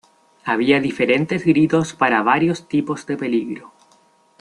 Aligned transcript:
Había 0.45 0.79
diferentes 0.79 1.45
gritos 1.45 1.93
para 1.93 2.23
varios 2.23 2.67
tipos 2.67 3.05
de 3.05 3.17
peligro. 3.17 3.71